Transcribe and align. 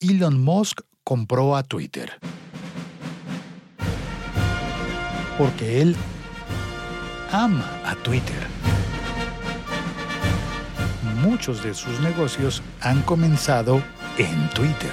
Elon 0.00 0.40
Musk 0.40 0.82
compró 1.02 1.56
a 1.56 1.64
Twitter. 1.64 2.20
Porque 5.36 5.82
él 5.82 5.96
ama 7.32 7.80
a 7.84 7.96
Twitter. 7.96 8.46
Muchos 11.20 11.64
de 11.64 11.74
sus 11.74 11.98
negocios 11.98 12.62
han 12.80 13.02
comenzado 13.02 13.82
en 14.18 14.48
Twitter. 14.50 14.92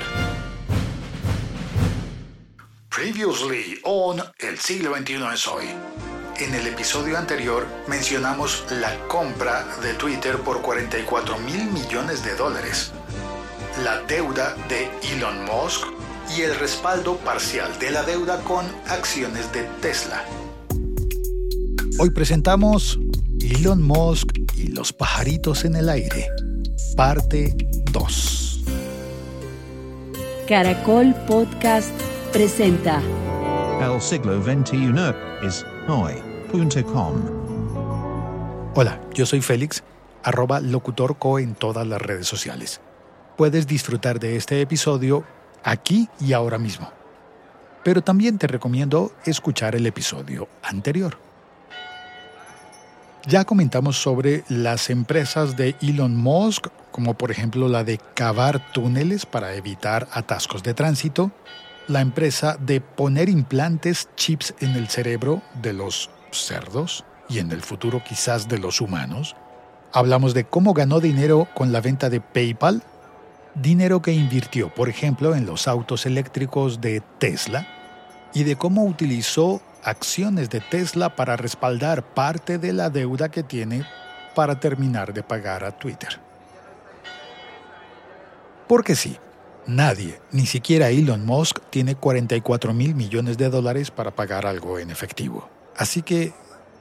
Previously 2.90 3.80
on 3.84 4.24
El 4.40 4.58
siglo 4.58 4.96
XXI 4.96 5.24
es 5.34 5.48
hoy. 5.48 5.66
En 6.38 6.54
el 6.56 6.66
episodio 6.66 7.18
anterior 7.18 7.68
mencionamos 7.88 8.66
la 8.72 8.98
compra 9.08 9.66
de 9.84 9.94
Twitter 9.94 10.38
por 10.40 10.62
44 10.64 11.38
mil 11.40 11.66
millones 11.72 12.26
de 12.26 12.36
dólares, 12.36 12.92
la 13.84 14.02
deuda 14.04 14.56
de 14.70 14.90
Elon 15.12 15.44
Musk 15.44 15.88
y 16.36 16.42
el 16.42 16.58
respaldo 16.58 17.18
parcial 17.18 17.78
de 17.78 17.92
la 17.92 18.04
deuda 18.04 18.40
con 18.44 18.66
acciones 18.88 19.52
de 19.52 19.64
Tesla. 19.82 20.24
Hoy 22.00 22.10
presentamos 22.12 22.98
Elon 23.42 23.82
Musk 23.82 24.30
y 24.56 24.68
los 24.68 24.94
pajaritos 24.94 25.66
en 25.66 25.76
el 25.76 25.90
aire, 25.90 26.28
parte 26.96 27.54
2. 27.92 28.64
Caracol 30.48 31.14
Podcast 31.28 31.92
presenta 32.32 33.02
El 33.82 34.02
siglo 34.02 34.42
XXI 34.42 34.94
es 35.46 35.66
hoy.com. 35.90 37.16
Hola, 38.74 39.02
yo 39.14 39.26
soy 39.26 39.42
Félix, 39.42 39.84
arroba 40.24 40.62
locutorco 40.62 41.40
en 41.40 41.56
todas 41.56 41.86
las 41.86 42.02
redes 42.02 42.28
sociales. 42.28 42.80
Puedes 43.38 43.68
disfrutar 43.68 44.20
de 44.20 44.38
este 44.38 44.62
episodio 44.62 45.26
aquí 45.64 46.08
y 46.20 46.34
ahora 46.34 46.58
mismo. 46.58 46.90
Pero 47.84 48.02
también 48.02 48.38
te 48.38 48.48
recomiendo 48.48 49.12
escuchar 49.26 49.76
el 49.76 49.86
episodio 49.86 50.48
anterior. 50.64 51.18
Ya 53.28 53.44
comentamos 53.44 54.02
sobre 54.02 54.44
las 54.50 54.90
empresas 54.90 55.58
de 55.58 55.76
Elon 55.82 56.16
Musk, 56.16 56.68
como 56.92 57.16
por 57.16 57.32
ejemplo 57.32 57.68
la 57.68 57.84
de 57.84 58.00
cavar 58.14 58.72
túneles 58.72 59.26
para 59.26 59.56
evitar 59.56 60.08
atascos 60.14 60.62
de 60.64 60.76
tránsito, 60.76 61.32
la 61.88 62.02
empresa 62.02 62.56
de 62.60 62.82
poner 62.82 63.28
implantes 63.28 64.10
chips 64.16 64.54
en 64.60 64.76
el 64.76 64.88
cerebro 64.88 65.42
de 65.62 65.74
los 65.74 66.10
cerdos 66.32 67.04
y 67.28 67.40
en 67.40 67.52
el 67.52 67.62
futuro 67.62 68.04
quizás 68.08 68.48
de 68.48 68.60
los 68.60 68.80
humanos. 68.80 69.36
Hablamos 69.92 70.34
de 70.34 70.46
cómo 70.46 70.74
ganó 70.74 71.00
dinero 71.00 71.48
con 71.56 71.72
la 71.72 71.82
venta 71.82 72.10
de 72.10 72.22
PayPal, 72.22 72.84
dinero 73.56 74.02
que 74.02 74.12
invirtió, 74.12 74.74
por 74.74 74.90
ejemplo, 74.90 75.36
en 75.36 75.46
los 75.46 75.68
autos 75.68 76.06
eléctricos 76.06 76.82
de 76.82 77.02
Tesla, 77.20 77.68
y 78.36 78.44
de 78.44 78.58
cómo 78.58 78.84
utilizó 78.84 79.62
acciones 79.84 80.50
de 80.50 80.60
Tesla 80.60 81.16
para 81.16 81.38
respaldar 81.38 82.04
parte 82.04 82.58
de 82.58 82.74
la 82.74 82.90
deuda 82.90 83.30
que 83.30 83.44
tiene 83.44 83.86
para 84.36 84.60
terminar 84.60 85.14
de 85.14 85.24
pagar 85.24 85.64
a 85.64 85.72
Twitter. 85.72 86.20
Porque 88.68 88.96
sí, 88.96 89.18
nadie, 89.66 90.20
ni 90.32 90.46
siquiera 90.46 90.90
Elon 90.90 91.26
Musk, 91.26 91.60
tiene 91.70 91.96
44 91.96 92.74
mil 92.74 92.94
millones 92.94 93.38
de 93.38 93.50
dólares 93.50 93.90
para 93.90 94.12
pagar 94.12 94.46
algo 94.46 94.80
en 94.80 94.92
efectivo. 94.92 95.50
Así 95.78 96.02
que 96.02 96.34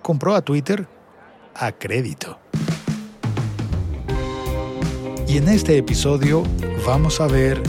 compró 0.03 0.35
a 0.35 0.43
Twitter 0.43 0.89
a 1.55 1.71
crédito. 1.71 2.39
Y 5.27 5.39
en 5.39 5.49
este 5.49 5.79
episodio 5.79 6.43
vamos 6.87 7.21
a 7.21 7.27
ver 7.27 7.61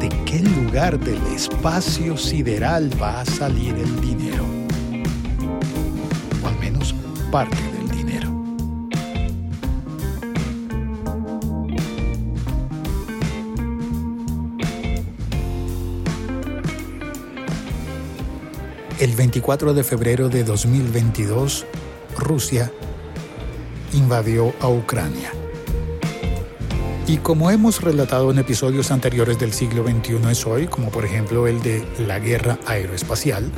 de 0.00 0.08
qué 0.24 0.40
lugar 0.40 0.98
del 0.98 1.22
espacio 1.34 2.16
sideral 2.16 2.90
va 3.00 3.20
a 3.20 3.24
salir 3.26 3.74
el 3.74 4.00
dinero. 4.00 4.44
O 6.42 6.48
al 6.48 6.58
menos 6.58 6.94
parte 7.30 7.56
del 7.56 7.88
dinero. 7.90 8.30
El 18.98 19.14
24 19.14 19.74
de 19.74 19.84
febrero 19.84 20.28
de 20.30 20.44
2022, 20.44 21.66
Rusia 22.16 22.72
invadió 23.92 24.54
a 24.60 24.68
Ucrania. 24.68 25.43
Y 27.06 27.18
como 27.18 27.50
hemos 27.50 27.82
relatado 27.82 28.30
en 28.30 28.38
episodios 28.38 28.90
anteriores 28.90 29.38
del 29.38 29.52
siglo 29.52 29.84
XXI 29.84 30.30
es 30.30 30.46
hoy, 30.46 30.66
como 30.68 30.90
por 30.90 31.04
ejemplo 31.04 31.46
el 31.46 31.62
de 31.62 31.86
la 31.98 32.18
guerra 32.18 32.58
aeroespacial, 32.66 33.52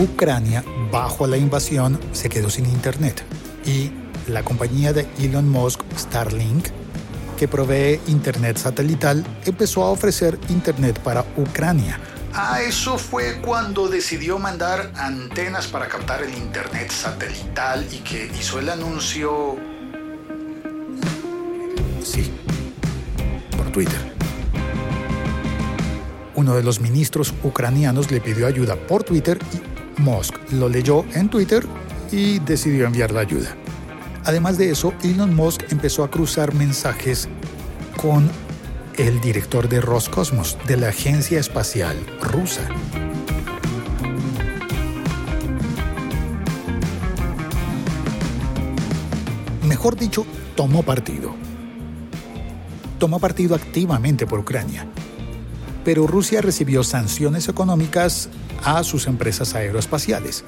Ucrania, 0.00 0.64
bajo 0.90 1.28
la 1.28 1.36
invasión, 1.36 2.00
se 2.10 2.28
quedó 2.28 2.50
sin 2.50 2.66
Internet. 2.66 3.22
Y 3.64 3.92
la 4.28 4.42
compañía 4.42 4.92
de 4.92 5.06
Elon 5.20 5.48
Musk, 5.48 5.82
Starlink, 5.96 6.68
que 7.38 7.46
provee 7.46 8.00
Internet 8.08 8.56
satelital, 8.56 9.24
empezó 9.44 9.84
a 9.84 9.90
ofrecer 9.90 10.40
Internet 10.48 10.98
para 10.98 11.24
Ucrania. 11.36 12.00
Ah, 12.34 12.62
eso 12.62 12.98
fue 12.98 13.40
cuando 13.40 13.86
decidió 13.86 14.40
mandar 14.40 14.90
antenas 14.96 15.68
para 15.68 15.86
captar 15.86 16.22
el 16.22 16.34
Internet 16.34 16.90
satelital 16.90 17.86
y 17.92 17.98
que 17.98 18.28
hizo 18.40 18.58
el 18.58 18.70
anuncio 18.70 19.56
Twitter. 23.72 23.98
Uno 26.34 26.54
de 26.54 26.62
los 26.62 26.80
ministros 26.80 27.34
ucranianos 27.42 28.10
le 28.10 28.20
pidió 28.20 28.46
ayuda 28.46 28.76
por 28.76 29.02
Twitter 29.02 29.38
y 29.52 30.00
Musk 30.00 30.34
lo 30.52 30.68
leyó 30.68 31.04
en 31.14 31.28
Twitter 31.28 31.64
y 32.10 32.38
decidió 32.40 32.86
enviar 32.86 33.10
la 33.10 33.20
ayuda. 33.20 33.56
Además 34.24 34.58
de 34.58 34.70
eso, 34.70 34.94
Elon 35.02 35.34
Musk 35.34 35.64
empezó 35.70 36.04
a 36.04 36.10
cruzar 36.10 36.54
mensajes 36.54 37.28
con 38.00 38.30
el 38.96 39.20
director 39.20 39.68
de 39.68 39.80
Roscosmos, 39.80 40.58
de 40.66 40.76
la 40.76 40.88
agencia 40.88 41.40
espacial 41.40 41.96
rusa. 42.20 42.68
Mejor 49.66 49.96
dicho, 49.96 50.26
tomó 50.54 50.82
partido 50.82 51.34
tomó 53.02 53.18
partido 53.18 53.56
activamente 53.56 54.28
por 54.28 54.38
Ucrania. 54.38 54.86
Pero 55.84 56.06
Rusia 56.06 56.40
recibió 56.40 56.84
sanciones 56.84 57.48
económicas 57.48 58.28
a 58.62 58.84
sus 58.84 59.08
empresas 59.08 59.56
aeroespaciales. 59.56 60.44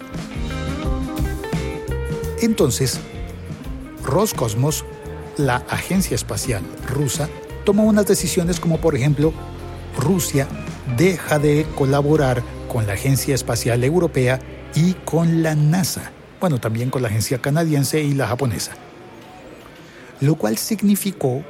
Entonces, 2.40 3.00
Roscosmos, 4.04 4.84
la 5.36 5.56
agencia 5.68 6.14
espacial 6.14 6.62
rusa, 6.86 7.28
tomó 7.64 7.82
unas 7.82 8.06
decisiones 8.06 8.60
como 8.60 8.78
por 8.78 8.94
ejemplo, 8.94 9.32
Rusia 9.98 10.46
deja 10.96 11.40
de 11.40 11.66
colaborar 11.74 12.44
con 12.68 12.86
la 12.86 12.92
Agencia 12.92 13.34
Espacial 13.34 13.82
Europea 13.82 14.38
y 14.76 14.92
con 15.04 15.42
la 15.42 15.56
NASA, 15.56 16.12
bueno, 16.38 16.60
también 16.60 16.90
con 16.90 17.02
la 17.02 17.08
agencia 17.08 17.38
canadiense 17.38 18.00
y 18.04 18.14
la 18.14 18.28
japonesa. 18.28 18.74
Lo 20.20 20.36
cual 20.36 20.56
significó 20.56 21.42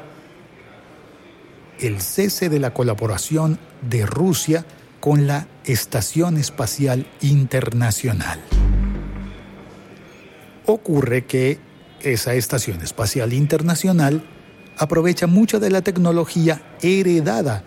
el 1.86 2.00
cese 2.00 2.48
de 2.48 2.58
la 2.58 2.72
colaboración 2.72 3.58
de 3.82 4.06
Rusia 4.06 4.64
con 5.00 5.26
la 5.26 5.48
Estación 5.64 6.36
Espacial 6.36 7.06
Internacional. 7.20 8.40
Ocurre 10.66 11.26
que 11.26 11.58
esa 12.00 12.34
Estación 12.34 12.80
Espacial 12.82 13.32
Internacional 13.32 14.24
aprovecha 14.78 15.26
mucha 15.26 15.58
de 15.58 15.70
la 15.70 15.82
tecnología 15.82 16.62
heredada 16.82 17.64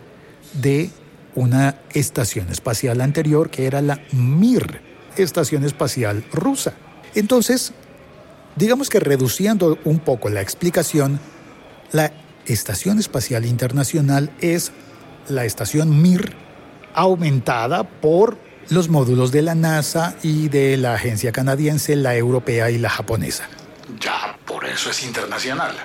de 0.53 0.89
una 1.35 1.79
estación 1.93 2.49
espacial 2.49 3.01
anterior 3.01 3.49
que 3.49 3.67
era 3.67 3.81
la 3.81 3.99
Mir, 4.11 4.81
Estación 5.15 5.63
Espacial 5.63 6.25
Rusa. 6.33 6.73
Entonces, 7.13 7.73
digamos 8.55 8.89
que 8.89 8.99
reduciendo 8.99 9.77
un 9.85 9.99
poco 9.99 10.29
la 10.29 10.41
explicación, 10.41 11.19
la 11.91 12.11
Estación 12.47 12.97
Espacial 12.97 13.45
Internacional 13.45 14.31
es 14.39 14.71
la 15.27 15.43
estación 15.43 16.01
Mir 16.01 16.33
aumentada 16.93 17.83
por 17.83 18.37
los 18.69 18.89
módulos 18.89 19.31
de 19.31 19.41
la 19.41 19.53
NASA 19.53 20.15
y 20.23 20.47
de 20.47 20.77
la 20.77 20.93
agencia 20.95 21.31
canadiense, 21.31 21.95
la 21.95 22.15
europea 22.15 22.71
y 22.71 22.77
la 22.77 22.89
japonesa. 22.89 23.47
Ya, 23.99 24.37
por 24.45 24.65
eso 24.65 24.89
es 24.89 25.03
internacional. 25.03 25.75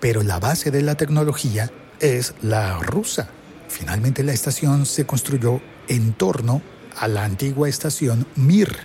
Pero 0.00 0.22
la 0.22 0.40
base 0.40 0.70
de 0.70 0.82
la 0.82 0.96
tecnología 0.96 1.70
es 2.00 2.34
la 2.42 2.78
rusa. 2.80 3.28
Finalmente 3.68 4.24
la 4.24 4.32
estación 4.32 4.86
se 4.86 5.06
construyó 5.06 5.60
en 5.88 6.12
torno 6.12 6.60
a 6.98 7.06
la 7.06 7.24
antigua 7.24 7.68
estación 7.68 8.26
Mir. 8.34 8.76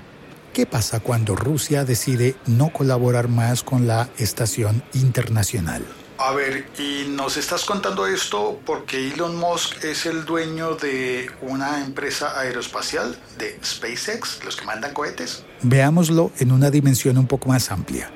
¿Qué 0.53 0.65
pasa 0.65 0.99
cuando 0.99 1.35
Rusia 1.35 1.85
decide 1.85 2.35
no 2.45 2.69
colaborar 2.69 3.27
más 3.27 3.63
con 3.63 3.87
la 3.87 4.09
estación 4.17 4.83
internacional? 4.93 5.83
A 6.21 6.33
ver, 6.33 6.65
¿y 6.77 7.07
nos 7.07 7.37
estás 7.37 7.63
contando 7.63 8.05
esto 8.05 8.59
porque 8.65 9.07
Elon 9.07 9.37
Musk 9.37 9.85
es 9.85 10.05
el 10.05 10.25
dueño 10.25 10.75
de 10.75 11.31
una 11.39 11.81
empresa 11.81 12.37
aeroespacial, 12.37 13.17
de 13.37 13.57
SpaceX, 13.63 14.43
los 14.43 14.57
que 14.57 14.65
mandan 14.65 14.93
cohetes? 14.93 15.45
Veámoslo 15.61 16.33
en 16.39 16.51
una 16.51 16.71
dimensión 16.71 17.17
un 17.17 17.25
poco 17.25 17.47
más 17.47 17.71
amplia. 17.71 18.11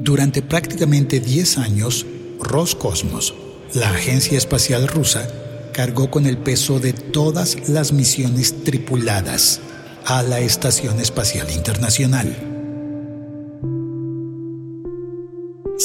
Durante 0.00 0.42
prácticamente 0.42 1.20
10 1.20 1.58
años, 1.58 2.04
Roscosmos, 2.40 3.36
la 3.74 3.90
agencia 3.90 4.36
espacial 4.36 4.88
rusa, 4.88 5.24
cargó 5.72 6.10
con 6.10 6.26
el 6.26 6.36
peso 6.36 6.80
de 6.80 6.92
todas 6.92 7.68
las 7.68 7.92
misiones 7.92 8.64
tripuladas 8.64 9.60
a 10.04 10.24
la 10.24 10.40
Estación 10.40 10.98
Espacial 10.98 11.48
Internacional. 11.52 12.51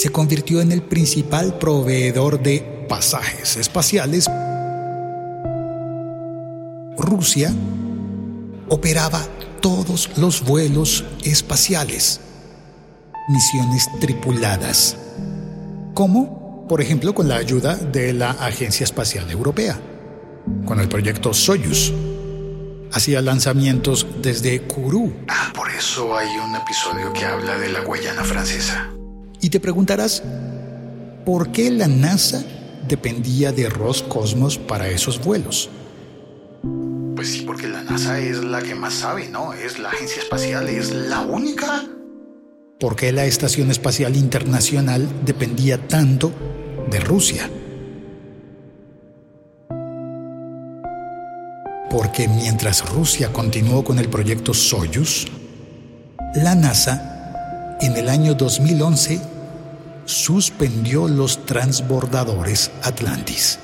Se 0.07 0.13
convirtió 0.13 0.61
en 0.61 0.71
el 0.71 0.81
principal 0.83 1.57
proveedor 1.57 2.41
de 2.41 2.85
pasajes 2.87 3.57
espaciales. 3.57 4.31
Rusia 6.97 7.53
operaba 8.69 9.21
todos 9.59 10.09
los 10.15 10.45
vuelos 10.45 11.03
espaciales, 11.25 12.21
misiones 13.27 13.89
tripuladas. 13.99 14.95
¿Cómo? 15.93 16.65
Por 16.69 16.79
ejemplo, 16.79 17.13
con 17.13 17.27
la 17.27 17.35
ayuda 17.35 17.75
de 17.75 18.13
la 18.13 18.29
Agencia 18.31 18.85
Espacial 18.85 19.29
Europea, 19.29 19.77
con 20.65 20.79
el 20.79 20.87
proyecto 20.87 21.33
Soyuz. 21.33 21.91
Hacía 22.93 23.21
lanzamientos 23.21 24.07
desde 24.21 24.61
Kourou. 24.61 25.13
Ah, 25.27 25.51
por 25.53 25.69
eso 25.69 26.15
hay 26.15 26.29
un 26.37 26.55
episodio 26.55 27.11
que 27.11 27.25
habla 27.25 27.57
de 27.57 27.67
la 27.67 27.81
Guayana 27.81 28.23
francesa. 28.23 28.96
Y 29.41 29.49
te 29.49 29.59
preguntarás, 29.59 30.23
¿por 31.25 31.51
qué 31.51 31.69
la 31.69 31.87
NASA 31.87 32.43
dependía 32.87 33.51
de 33.51 33.69
Roscosmos 33.69 34.57
para 34.57 34.89
esos 34.89 35.23
vuelos? 35.23 35.69
Pues 37.15 37.29
sí, 37.29 37.41
porque 37.41 37.67
la 37.67 37.83
NASA 37.83 38.19
es 38.19 38.43
la 38.43 38.61
que 38.61 38.75
más 38.75 38.93
sabe, 38.93 39.27
¿no? 39.27 39.53
Es 39.53 39.79
la 39.79 39.89
agencia 39.89 40.21
espacial, 40.21 40.69
es 40.69 40.91
la 40.91 41.21
única. 41.21 41.83
¿Por 42.79 42.95
qué 42.95 43.11
la 43.11 43.25
Estación 43.25 43.71
Espacial 43.71 44.15
Internacional 44.15 45.07
dependía 45.25 45.87
tanto 45.87 46.31
de 46.89 46.99
Rusia? 46.99 47.49
Porque 51.89 52.27
mientras 52.27 52.87
Rusia 52.87 53.33
continuó 53.33 53.83
con 53.83 53.97
el 53.97 54.09
proyecto 54.09 54.53
Soyuz, 54.53 55.25
la 56.35 56.53
NASA 56.53 57.16
en 57.81 57.95
el 57.95 58.09
año 58.09 58.33
2011 58.33 59.19
suspendió 60.05 61.07
los 61.07 61.45
transbordadores 61.45 62.71
Atlantis. 62.83 63.59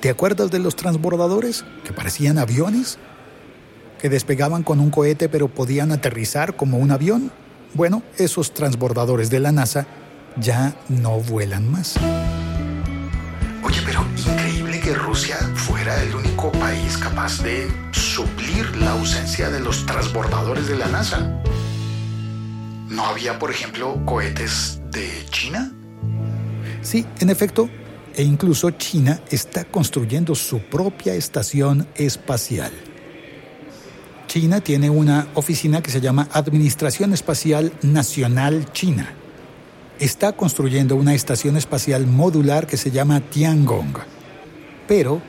¿Te 0.00 0.10
acuerdas 0.10 0.50
de 0.50 0.58
los 0.58 0.76
transbordadores 0.76 1.64
que 1.82 1.92
parecían 1.92 2.38
aviones? 2.38 2.98
Que 4.00 4.10
despegaban 4.10 4.62
con 4.62 4.80
un 4.80 4.90
cohete 4.90 5.28
pero 5.28 5.48
podían 5.48 5.92
aterrizar 5.92 6.56
como 6.56 6.78
un 6.78 6.90
avión. 6.90 7.32
Bueno, 7.72 8.02
esos 8.18 8.52
transbordadores 8.52 9.30
de 9.30 9.40
la 9.40 9.50
NASA 9.50 9.86
ya 10.36 10.76
no 10.88 11.20
vuelan 11.20 11.70
más. 11.70 11.96
Oye, 13.62 13.80
pero 13.86 14.04
Rusia 15.14 15.38
fuera 15.54 16.02
el 16.02 16.12
único 16.12 16.50
país 16.50 16.98
capaz 16.98 17.40
de 17.40 17.70
suplir 17.92 18.76
la 18.78 18.90
ausencia 18.94 19.48
de 19.48 19.60
los 19.60 19.86
transbordadores 19.86 20.66
de 20.66 20.76
la 20.76 20.88
NASA. 20.88 21.40
¿No 22.88 23.06
había, 23.06 23.38
por 23.38 23.52
ejemplo, 23.52 24.04
cohetes 24.06 24.80
de 24.90 25.08
China? 25.30 25.72
Sí, 26.82 27.06
en 27.20 27.30
efecto, 27.30 27.70
e 28.16 28.24
incluso 28.24 28.72
China 28.72 29.20
está 29.30 29.64
construyendo 29.64 30.34
su 30.34 30.58
propia 30.58 31.14
estación 31.14 31.86
espacial. 31.94 32.72
China 34.26 34.62
tiene 34.62 34.90
una 34.90 35.28
oficina 35.34 35.80
que 35.80 35.92
se 35.92 36.00
llama 36.00 36.26
Administración 36.32 37.12
Espacial 37.12 37.72
Nacional 37.82 38.72
China. 38.72 39.12
Está 40.00 40.32
construyendo 40.32 40.96
una 40.96 41.14
estación 41.14 41.56
espacial 41.56 42.04
modular 42.04 42.66
que 42.66 42.76
se 42.76 42.90
llama 42.90 43.20
Tiangong. 43.20 44.23
Pero 44.86 45.22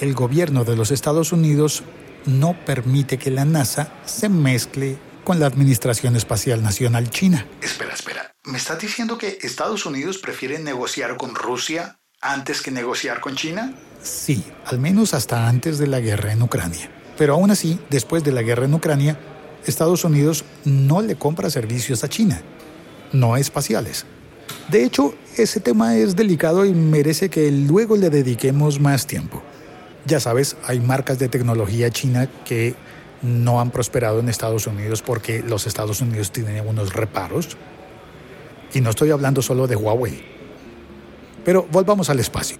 el 0.00 0.14
gobierno 0.14 0.64
de 0.64 0.76
los 0.76 0.90
Estados 0.90 1.32
Unidos 1.32 1.82
no 2.26 2.56
permite 2.64 3.18
que 3.18 3.30
la 3.30 3.44
NASA 3.44 3.92
se 4.04 4.28
mezcle 4.28 4.98
con 5.24 5.38
la 5.38 5.46
Administración 5.46 6.16
Espacial 6.16 6.62
Nacional 6.62 7.10
China. 7.10 7.46
Espera, 7.60 7.94
espera. 7.94 8.34
¿Me 8.44 8.58
estás 8.58 8.80
diciendo 8.80 9.18
que 9.18 9.38
Estados 9.42 9.86
Unidos 9.86 10.18
prefiere 10.18 10.58
negociar 10.58 11.16
con 11.16 11.34
Rusia 11.34 12.00
antes 12.20 12.60
que 12.60 12.70
negociar 12.70 13.20
con 13.20 13.36
China? 13.36 13.74
Sí, 14.02 14.44
al 14.66 14.80
menos 14.80 15.14
hasta 15.14 15.48
antes 15.48 15.78
de 15.78 15.86
la 15.86 16.00
guerra 16.00 16.32
en 16.32 16.42
Ucrania. 16.42 16.90
Pero 17.16 17.34
aún 17.34 17.50
así, 17.50 17.78
después 17.88 18.24
de 18.24 18.32
la 18.32 18.42
guerra 18.42 18.64
en 18.64 18.74
Ucrania, 18.74 19.18
Estados 19.64 20.04
Unidos 20.04 20.44
no 20.64 21.02
le 21.02 21.16
compra 21.16 21.50
servicios 21.50 22.02
a 22.02 22.08
China, 22.08 22.42
no 23.12 23.36
espaciales. 23.36 24.06
De 24.70 24.84
hecho, 24.84 25.14
ese 25.36 25.60
tema 25.60 25.96
es 25.96 26.16
delicado 26.16 26.64
y 26.64 26.72
merece 26.72 27.28
que 27.28 27.50
luego 27.50 27.96
le 27.96 28.10
dediquemos 28.10 28.80
más 28.80 29.06
tiempo. 29.06 29.42
Ya 30.04 30.20
sabes, 30.20 30.56
hay 30.66 30.80
marcas 30.80 31.18
de 31.18 31.28
tecnología 31.28 31.90
china 31.90 32.28
que 32.44 32.74
no 33.22 33.60
han 33.60 33.70
prosperado 33.70 34.20
en 34.20 34.28
Estados 34.28 34.66
Unidos 34.66 35.02
porque 35.02 35.42
los 35.42 35.66
Estados 35.66 36.00
Unidos 36.00 36.32
tienen 36.32 36.66
unos 36.66 36.92
reparos. 36.92 37.56
Y 38.74 38.80
no 38.80 38.90
estoy 38.90 39.10
hablando 39.10 39.42
solo 39.42 39.66
de 39.66 39.76
Huawei. 39.76 40.22
Pero 41.44 41.66
volvamos 41.70 42.10
al 42.10 42.20
espacio. 42.20 42.56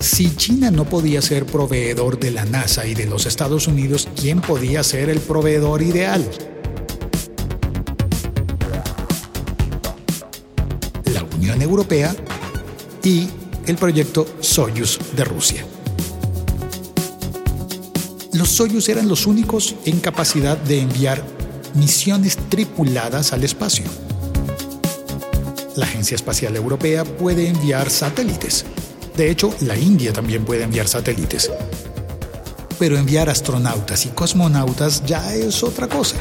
Si 0.00 0.36
China 0.36 0.70
no 0.70 0.84
podía 0.84 1.22
ser 1.22 1.46
proveedor 1.46 2.18
de 2.18 2.30
la 2.30 2.44
NASA 2.44 2.86
y 2.86 2.94
de 2.94 3.06
los 3.06 3.26
Estados 3.26 3.66
Unidos, 3.66 4.08
¿quién 4.20 4.40
podía 4.40 4.82
ser 4.82 5.08
el 5.08 5.18
proveedor 5.18 5.82
ideal? 5.82 6.24
Europea 11.74 12.14
y 13.02 13.28
el 13.66 13.76
proyecto 13.76 14.26
Soyuz 14.38 15.00
de 15.16 15.24
Rusia. 15.24 15.66
Los 18.32 18.48
Soyuz 18.50 18.88
eran 18.88 19.08
los 19.08 19.26
únicos 19.26 19.74
en 19.84 19.98
capacidad 19.98 20.56
de 20.56 20.80
enviar 20.80 21.24
misiones 21.74 22.36
tripuladas 22.48 23.32
al 23.32 23.42
espacio. 23.42 23.86
La 25.74 25.86
Agencia 25.86 26.14
Espacial 26.14 26.54
Europea 26.54 27.04
puede 27.04 27.48
enviar 27.48 27.90
satélites. 27.90 28.64
De 29.16 29.28
hecho, 29.28 29.52
la 29.60 29.76
India 29.76 30.12
también 30.12 30.44
puede 30.44 30.62
enviar 30.62 30.86
satélites. 30.86 31.50
Pero 32.78 32.96
enviar 32.96 33.28
astronautas 33.28 34.06
y 34.06 34.10
cosmonautas 34.10 35.04
ya 35.04 35.34
es 35.34 35.64
otra 35.64 35.88
cosa. 35.88 36.18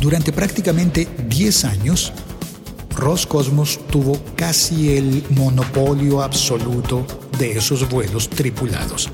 Durante 0.00 0.32
prácticamente 0.32 1.08
10 1.26 1.64
años, 1.64 2.12
Roscosmos 2.98 3.78
tuvo 3.92 4.20
casi 4.34 4.96
el 4.96 5.24
monopolio 5.30 6.20
absoluto 6.20 7.06
de 7.38 7.52
esos 7.56 7.88
vuelos 7.88 8.28
tripulados. 8.28 9.08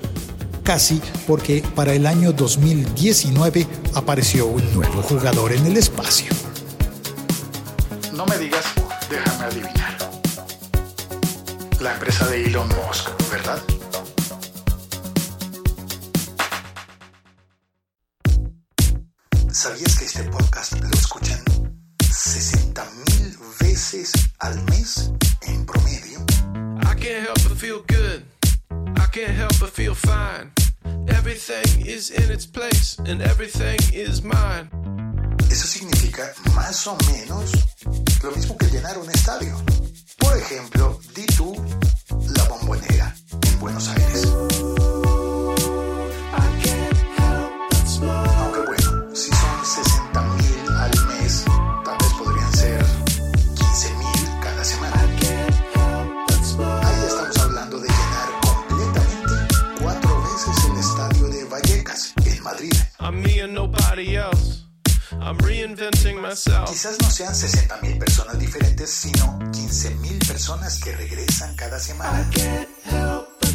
Casi 0.63 1.03
porque 1.27 1.63
para 1.75 1.93
el 1.93 2.07
año 2.07 2.33
2019 2.33 3.67
apareció 3.93 4.47
un 4.47 4.75
nuevo 4.75 5.03
jugador 5.03 5.53
en 5.53 5.67
el 5.67 5.77
espacio. 5.77 6.33
No 8.15 8.25
me 8.25 8.39
digas, 8.39 8.65
déjame 9.11 9.45
adivinar. 9.45 9.99
La 11.81 11.93
empresa 11.93 12.27
de 12.29 12.47
Elon 12.47 12.69
Musk, 12.69 13.11
¿verdad? 13.31 13.63
¿Sabías 19.53 19.99
que 19.99 20.07
este 20.07 20.25
podcast 20.25 20.73
fine. 30.25 30.53
Everything 31.09 31.87
is 31.87 32.11
in 32.11 32.31
its 32.31 32.47
place 32.47 32.99
and 33.09 33.21
everything 33.23 33.79
is 33.93 34.23
mine. 34.23 34.67
Eso 35.51 35.67
significa 35.67 36.33
más 36.55 36.87
o 36.87 36.97
menos 37.13 37.53
lo 38.23 38.31
mismo 38.33 38.57
que 38.57 38.67
llenar 38.67 38.99
un 38.99 39.09
estadio. 39.11 39.55
Por 40.19 40.37
ejemplo, 40.37 40.99
di 41.15 41.27
tú 41.37 41.55
la 42.37 42.45
bombonera 42.45 43.15
en 43.49 43.61
Buenos 43.61 43.89
Aires. 43.89 44.94
Quizás 66.35 66.97
no 67.01 67.09
sean 67.13 67.33
60 67.33 67.77
mil 67.81 67.97
personas 67.97 68.37
diferentes, 68.41 68.91
sino 68.91 69.39
15 69.53 69.91
mil 69.97 70.19
personas 70.27 70.81
que 70.81 70.91
regresan 70.97 71.55
cada 71.55 71.79
semana. 71.79 72.29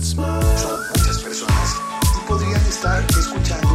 Son 0.01 0.79
muchas 0.95 1.17
personas 1.17 1.75
y 2.15 2.25
podrían 2.25 2.65
estar 2.67 3.05
escuchando 3.19 3.68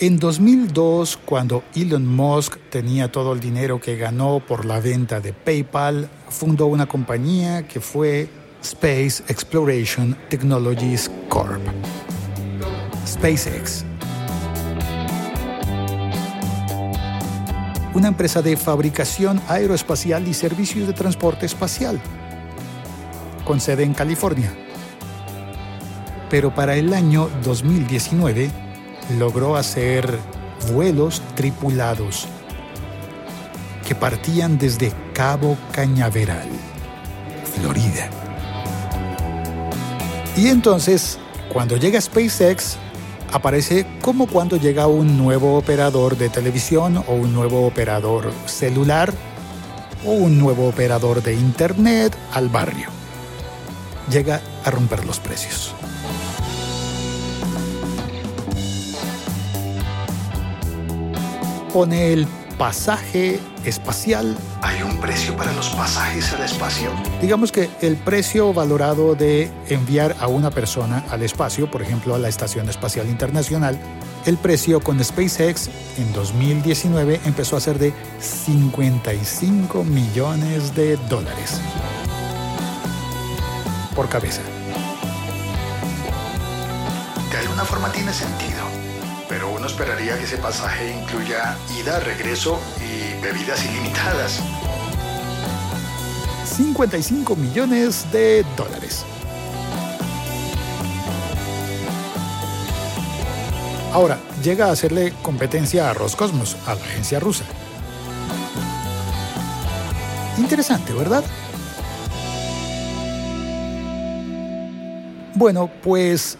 En 0.00 0.18
2002, 0.18 1.20
cuando 1.24 1.62
Elon 1.76 2.04
Musk 2.04 2.56
tenía 2.68 3.12
todo 3.12 3.32
el 3.32 3.38
dinero 3.38 3.80
que 3.80 3.96
ganó 3.96 4.40
por 4.40 4.64
la 4.64 4.80
venta 4.80 5.20
de 5.20 5.32
PayPal, 5.32 6.10
fundó 6.30 6.66
una 6.66 6.86
compañía 6.86 7.68
que 7.68 7.78
fue 7.78 8.28
Space 8.60 9.22
Exploration 9.28 10.16
Technologies 10.28 11.08
Corp. 11.28 11.60
SpaceX. 13.06 13.84
Una 17.94 18.08
empresa 18.08 18.42
de 18.42 18.56
fabricación 18.56 19.40
aeroespacial 19.46 20.26
y 20.26 20.34
servicios 20.34 20.88
de 20.88 20.92
transporte 20.92 21.46
espacial, 21.46 22.00
con 23.44 23.60
sede 23.60 23.84
en 23.84 23.94
California. 23.94 24.52
Pero 26.28 26.52
para 26.52 26.74
el 26.74 26.92
año 26.92 27.30
2019, 27.44 28.63
logró 29.18 29.56
hacer 29.56 30.18
vuelos 30.72 31.22
tripulados 31.34 32.26
que 33.86 33.94
partían 33.94 34.58
desde 34.58 34.92
Cabo 35.12 35.56
Cañaveral, 35.72 36.48
Florida. 37.54 38.08
Y 40.36 40.48
entonces, 40.48 41.18
cuando 41.52 41.76
llega 41.76 42.00
SpaceX, 42.00 42.76
aparece 43.32 43.86
como 44.00 44.26
cuando 44.26 44.56
llega 44.56 44.86
un 44.86 45.18
nuevo 45.18 45.56
operador 45.56 46.16
de 46.16 46.28
televisión 46.28 47.04
o 47.06 47.14
un 47.14 47.32
nuevo 47.32 47.66
operador 47.66 48.32
celular 48.46 49.12
o 50.04 50.10
un 50.12 50.38
nuevo 50.38 50.68
operador 50.68 51.22
de 51.22 51.34
Internet 51.34 52.16
al 52.32 52.48
barrio. 52.48 52.88
Llega 54.10 54.40
a 54.64 54.70
romper 54.70 55.04
los 55.04 55.18
precios. 55.18 55.74
Pone 61.74 62.12
el 62.12 62.28
pasaje 62.56 63.40
espacial. 63.64 64.36
¿Hay 64.62 64.80
un 64.82 65.00
precio 65.00 65.36
para 65.36 65.52
los 65.54 65.70
pasajes 65.70 66.32
al 66.32 66.44
espacio? 66.44 66.92
Digamos 67.20 67.50
que 67.50 67.68
el 67.80 67.96
precio 67.96 68.52
valorado 68.52 69.16
de 69.16 69.50
enviar 69.68 70.14
a 70.20 70.28
una 70.28 70.52
persona 70.52 71.04
al 71.10 71.24
espacio, 71.24 71.68
por 71.68 71.82
ejemplo 71.82 72.14
a 72.14 72.18
la 72.18 72.28
Estación 72.28 72.68
Espacial 72.68 73.08
Internacional, 73.08 73.76
el 74.24 74.36
precio 74.36 74.78
con 74.78 75.02
SpaceX 75.02 75.68
en 75.98 76.12
2019 76.12 77.20
empezó 77.24 77.56
a 77.56 77.60
ser 77.60 77.80
de 77.80 77.92
55 78.20 79.82
millones 79.82 80.76
de 80.76 80.96
dólares 81.08 81.60
por 83.96 84.08
cabeza. 84.08 84.42
De 87.32 87.38
alguna 87.38 87.64
forma 87.64 87.90
tiene 87.90 88.12
sentido, 88.12 88.62
uno 89.64 89.70
esperaría 89.70 90.18
que 90.18 90.24
ese 90.24 90.36
pasaje 90.36 90.92
incluya 90.92 91.56
ida, 91.80 91.98
regreso 92.00 92.60
y 92.76 93.22
bebidas 93.22 93.64
ilimitadas. 93.64 94.42
55 96.44 97.34
millones 97.34 98.12
de 98.12 98.44
dólares. 98.58 99.06
Ahora, 103.94 104.18
llega 104.42 104.66
a 104.66 104.72
hacerle 104.72 105.14
competencia 105.22 105.88
a 105.88 105.94
Roscosmos, 105.94 106.58
a 106.66 106.74
la 106.74 106.82
agencia 106.82 107.18
rusa. 107.18 107.44
Interesante, 110.36 110.92
¿verdad? 110.92 111.24
Bueno, 115.34 115.70
pues 115.82 116.36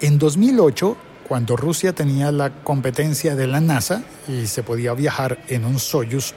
en 0.00 0.20
2008, 0.20 0.96
cuando 1.26 1.56
Rusia 1.56 1.92
tenía 1.94 2.30
la 2.32 2.62
competencia 2.62 3.34
de 3.34 3.46
la 3.46 3.60
NASA 3.60 4.02
y 4.28 4.46
se 4.46 4.62
podía 4.62 4.94
viajar 4.94 5.38
en 5.48 5.64
un 5.64 5.78
Soyuz 5.78 6.34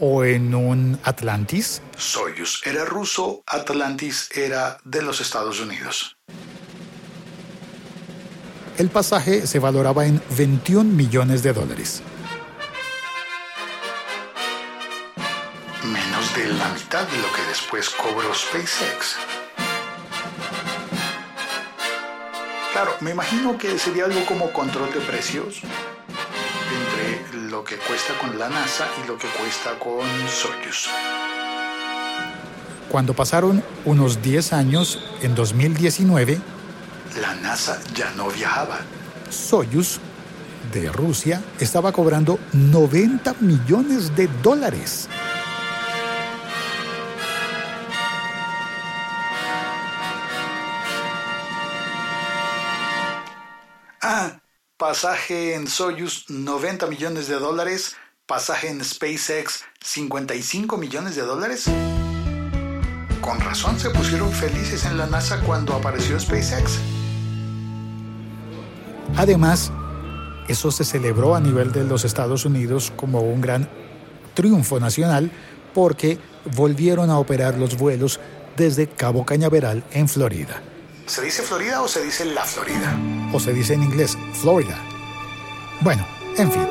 o 0.00 0.24
en 0.24 0.54
un 0.54 0.98
Atlantis, 1.04 1.80
Soyuz 1.96 2.60
era 2.66 2.84
ruso, 2.84 3.42
Atlantis 3.46 4.28
era 4.34 4.78
de 4.84 5.02
los 5.02 5.20
Estados 5.20 5.60
Unidos. 5.60 6.16
el 8.78 8.90
pasaje 8.90 9.46
se 9.46 9.58
valoraba 9.58 10.06
en 10.06 10.20
21 10.36 10.84
millones 10.84 11.42
de 11.42 11.52
dólares. 11.52 12.02
Menos 15.82 16.34
de 16.34 16.46
la 16.48 16.68
mitad 16.68 17.06
de 17.06 17.18
lo 17.18 17.32
que 17.32 17.42
después 17.48 17.88
cobró 17.90 18.34
SpaceX. 18.34 19.16
Claro, 22.76 22.92
me 23.00 23.12
imagino 23.12 23.56
que 23.56 23.78
sería 23.78 24.04
algo 24.04 24.26
como 24.26 24.52
control 24.52 24.92
de 24.92 25.00
precios 25.00 25.62
entre 26.76 27.48
lo 27.48 27.64
que 27.64 27.76
cuesta 27.76 28.12
con 28.20 28.38
la 28.38 28.50
NASA 28.50 28.86
y 29.02 29.08
lo 29.08 29.16
que 29.16 29.28
cuesta 29.28 29.78
con 29.78 30.06
Soyuz. 30.28 30.86
Cuando 32.90 33.14
pasaron 33.14 33.64
unos 33.86 34.20
10 34.20 34.52
años, 34.52 35.02
en 35.22 35.34
2019, 35.34 36.38
La 37.18 37.34
NASA 37.36 37.80
ya 37.94 38.10
no 38.10 38.28
viajaba. 38.28 38.80
Soyuz 39.30 39.98
de 40.70 40.92
Rusia 40.92 41.42
estaba 41.58 41.92
cobrando 41.92 42.38
90 42.52 43.36
millones 43.40 44.14
de 44.14 44.28
dólares. 44.42 45.08
Pasaje 54.88 55.56
en 55.56 55.66
Soyuz 55.66 56.26
90 56.28 56.86
millones 56.86 57.26
de 57.26 57.34
dólares, 57.40 57.96
pasaje 58.24 58.68
en 58.68 58.84
SpaceX 58.84 59.64
55 59.80 60.76
millones 60.76 61.16
de 61.16 61.22
dólares. 61.22 61.64
con 63.20 63.40
razón 63.40 63.80
se 63.80 63.90
pusieron 63.90 64.30
felices 64.30 64.84
en 64.84 64.96
la 64.96 65.08
NASA 65.08 65.40
cuando 65.40 65.74
apareció 65.74 66.20
SpaceX. 66.20 66.78
Además, 69.16 69.72
eso 70.46 70.70
se 70.70 70.84
celebró 70.84 71.34
a 71.34 71.40
nivel 71.40 71.72
de 71.72 71.82
los 71.82 72.04
Estados 72.04 72.44
Unidos 72.44 72.92
como 72.94 73.22
un 73.22 73.40
gran 73.40 73.68
triunfo 74.34 74.78
nacional 74.78 75.32
porque 75.74 76.20
volvieron 76.54 77.10
a 77.10 77.18
operar 77.18 77.58
los 77.58 77.76
vuelos 77.76 78.20
desde 78.56 78.86
Cabo 78.86 79.26
Cañaveral 79.26 79.82
en 79.90 80.08
Florida. 80.08 80.62
¿Se 81.06 81.22
dice 81.22 81.42
Florida 81.42 81.82
o 81.82 81.88
se 81.88 82.02
dice 82.02 82.24
la 82.24 82.44
Florida? 82.44 82.98
O 83.32 83.38
se 83.38 83.52
dice 83.52 83.74
en 83.74 83.84
inglés 83.84 84.18
Florida. 84.32 84.76
Bueno, 85.80 86.04
en 86.36 86.50
fin. 86.50 86.66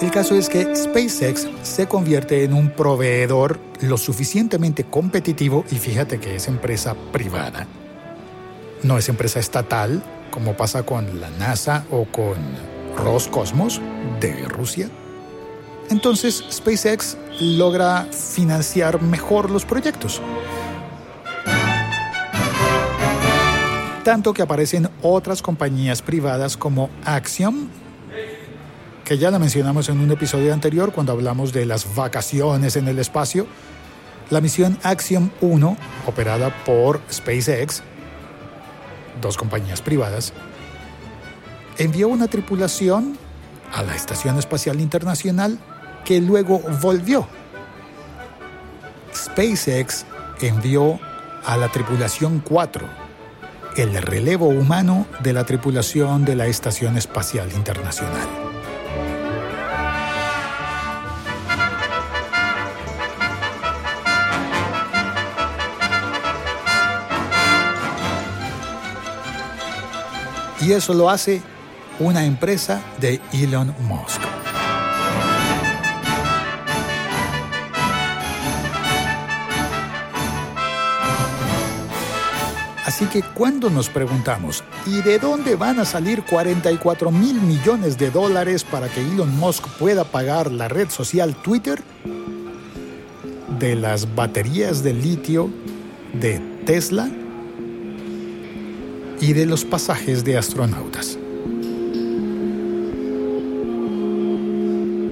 El 0.00 0.10
caso 0.12 0.36
es 0.36 0.48
que 0.48 0.74
SpaceX 0.76 1.48
se 1.64 1.88
convierte 1.88 2.44
en 2.44 2.52
un 2.52 2.70
proveedor 2.70 3.58
lo 3.80 3.98
suficientemente 3.98 4.84
competitivo 4.84 5.64
y 5.70 5.76
fíjate 5.76 6.20
que 6.20 6.36
es 6.36 6.46
empresa 6.46 6.94
privada. 7.12 7.66
No 8.84 8.98
es 8.98 9.08
empresa 9.08 9.40
estatal, 9.40 10.02
como 10.30 10.56
pasa 10.56 10.84
con 10.84 11.20
la 11.20 11.30
NASA 11.30 11.84
o 11.90 12.04
con 12.04 12.36
Roscosmos 12.96 13.80
de 14.20 14.44
Rusia. 14.44 14.88
Entonces 15.90 16.44
SpaceX 16.52 17.16
logra 17.40 18.06
financiar 18.12 19.02
mejor 19.02 19.50
los 19.50 19.64
proyectos. 19.64 20.22
Tanto 24.04 24.34
que 24.34 24.42
aparecen 24.42 24.88
otras 25.00 25.42
compañías 25.42 26.02
privadas 26.02 26.56
como 26.56 26.90
Axiom, 27.04 27.68
que 29.04 29.16
ya 29.16 29.30
la 29.30 29.38
mencionamos 29.38 29.88
en 29.88 30.00
un 30.00 30.10
episodio 30.10 30.52
anterior 30.52 30.92
cuando 30.92 31.12
hablamos 31.12 31.52
de 31.52 31.66
las 31.66 31.94
vacaciones 31.94 32.74
en 32.74 32.88
el 32.88 32.98
espacio. 32.98 33.46
La 34.30 34.40
misión 34.40 34.76
Axiom 34.82 35.30
1, 35.40 35.76
operada 36.06 36.52
por 36.64 37.00
SpaceX, 37.12 37.84
dos 39.20 39.36
compañías 39.36 39.80
privadas, 39.80 40.32
envió 41.78 42.08
una 42.08 42.26
tripulación 42.26 43.16
a 43.72 43.84
la 43.84 43.94
Estación 43.94 44.36
Espacial 44.36 44.80
Internacional 44.80 45.58
que 46.04 46.20
luego 46.20 46.58
volvió. 46.80 47.28
SpaceX 49.14 50.06
envió 50.40 50.98
a 51.44 51.56
la 51.56 51.68
tripulación 51.68 52.40
4, 52.40 53.01
el 53.76 54.00
relevo 54.02 54.48
humano 54.48 55.06
de 55.20 55.32
la 55.32 55.44
tripulación 55.44 56.24
de 56.24 56.36
la 56.36 56.46
Estación 56.46 56.96
Espacial 56.96 57.52
Internacional. 57.52 58.28
Y 70.60 70.72
eso 70.72 70.94
lo 70.94 71.10
hace 71.10 71.42
una 71.98 72.24
empresa 72.24 72.80
de 73.00 73.20
Elon 73.32 73.74
Musk. 73.80 74.31
Así 82.84 83.06
que 83.06 83.22
cuando 83.22 83.70
nos 83.70 83.88
preguntamos, 83.88 84.64
¿y 84.86 85.02
de 85.02 85.20
dónde 85.20 85.54
van 85.54 85.78
a 85.78 85.84
salir 85.84 86.24
44 86.24 87.12
mil 87.12 87.40
millones 87.40 87.96
de 87.96 88.10
dólares 88.10 88.64
para 88.64 88.88
que 88.88 89.00
Elon 89.00 89.36
Musk 89.38 89.68
pueda 89.78 90.02
pagar 90.02 90.50
la 90.50 90.66
red 90.66 90.90
social 90.90 91.36
Twitter? 91.36 91.80
¿De 93.60 93.76
las 93.76 94.12
baterías 94.16 94.82
de 94.82 94.94
litio 94.94 95.48
de 96.12 96.40
Tesla? 96.66 97.08
¿Y 99.20 99.32
de 99.32 99.46
los 99.46 99.64
pasajes 99.64 100.24
de 100.24 100.36
astronautas? 100.36 101.16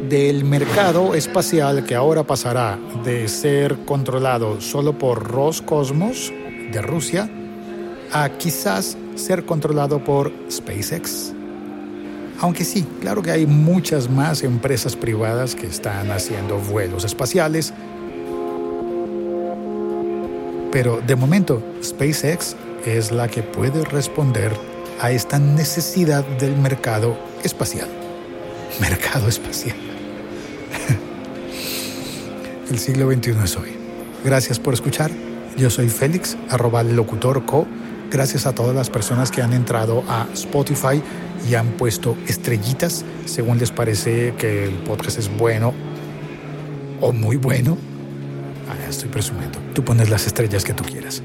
Del 0.09 0.43
mercado 0.45 1.15
espacial 1.15 1.85
que 1.85 1.95
ahora 1.95 2.25
pasará 2.25 2.81
de 3.05 3.29
ser 3.29 3.85
controlado 3.85 4.61
solo 4.61 4.99
por 4.99 5.23
Roscosmos 5.23 6.33
de 6.73 6.83
Rusia 6.83 7.31
a 8.13 8.29
quizás 8.31 8.97
ser 9.15 9.45
controlado 9.45 10.03
por 10.03 10.33
SpaceX. 10.51 11.33
Aunque 12.41 12.65
sí, 12.65 12.87
claro 13.01 13.23
que 13.23 13.31
hay 13.31 13.47
muchas 13.47 14.09
más 14.09 14.43
empresas 14.43 14.97
privadas 14.97 15.55
que 15.55 15.67
están 15.67 16.11
haciendo 16.11 16.59
vuelos 16.59 17.05
espaciales. 17.05 17.75
Pero 20.73 21.03
de 21.07 21.17
momento, 21.17 21.63
SpaceX 21.83 22.57
es 22.87 23.13
la 23.13 23.29
que 23.29 23.43
puede 23.43 23.85
responder 23.85 24.53
a 25.01 25.11
esta 25.11 25.39
necesidad 25.39 26.25
del 26.25 26.57
mercado 26.57 27.19
espacial. 27.43 27.89
Mercado 28.81 29.29
espacial. 29.29 29.77
El 32.71 32.79
siglo 32.79 33.13
XXI 33.13 33.31
es 33.45 33.57
hoy. 33.57 33.71
Gracias 34.25 34.59
por 34.59 34.75
escuchar. 34.75 35.11
Yo 35.57 35.69
soy 35.69 35.89
Félix, 35.89 36.37
arroba 36.49 36.83
locutorco. 36.83 37.67
Gracias 38.11 38.45
a 38.47 38.55
todas 38.55 38.75
las 38.75 38.91
personas 38.91 39.31
que 39.31 39.41
han 39.41 39.53
entrado 39.53 40.03
a 40.09 40.27
Spotify 40.35 41.01
y 41.49 41.55
han 41.55 41.69
puesto 41.69 42.17
estrellitas 42.27 43.05
según 43.25 43.59
les 43.59 43.71
parece 43.71 44.35
que 44.37 44.65
el 44.65 44.75
podcast 44.79 45.19
es 45.19 45.31
bueno 45.39 45.73
o 47.01 47.13
muy 47.13 47.37
bueno. 47.37 47.79
Ah, 48.69 48.89
estoy 48.89 49.09
presumiendo. 49.11 49.61
Tú 49.75 49.85
pones 49.85 50.11
las 50.11 50.27
estrellas 50.27 50.65
que 50.65 50.75
tú 50.75 50.83
quieras. 50.83 51.23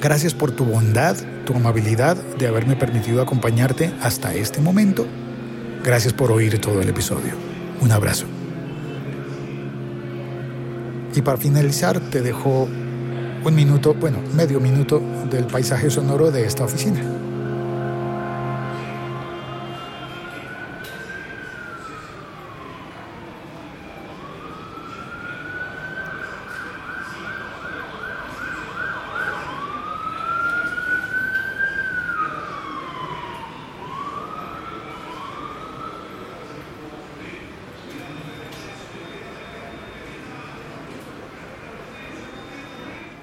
Gracias 0.00 0.34
por 0.34 0.52
tu 0.52 0.64
bondad, 0.64 1.16
tu 1.44 1.54
amabilidad 1.54 2.16
de 2.16 2.46
haberme 2.46 2.76
permitido 2.76 3.20
acompañarte 3.20 3.92
hasta 4.02 4.32
este 4.34 4.60
momento. 4.60 5.06
Gracias 5.84 6.12
por 6.12 6.30
oír 6.30 6.60
todo 6.60 6.80
el 6.80 6.88
episodio. 6.88 7.32
Un 7.80 7.90
abrazo. 7.90 8.26
Y 11.14 11.22
para 11.22 11.38
finalizar 11.38 11.98
te 11.98 12.22
dejo 12.22 12.68
un 13.44 13.54
minuto, 13.54 13.94
bueno, 13.94 14.18
medio 14.34 14.60
minuto 14.60 15.00
del 15.30 15.44
paisaje 15.46 15.90
sonoro 15.90 16.30
de 16.30 16.44
esta 16.44 16.64
oficina. 16.64 17.19